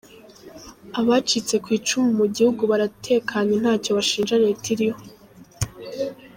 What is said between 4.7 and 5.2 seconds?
iriho.